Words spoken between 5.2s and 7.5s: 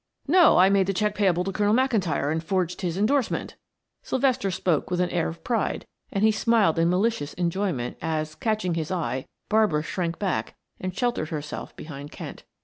of pride, and he smiled in malicious